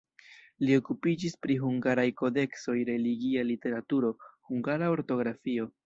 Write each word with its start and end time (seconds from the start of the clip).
Li 0.69 0.77
okupiĝis 0.79 1.35
pri 1.45 1.57
hungaraj 1.65 2.07
kodeksoj, 2.23 2.77
religia 2.91 3.47
literaturo, 3.53 4.15
hungara 4.51 4.93
ortografio. 4.99 5.75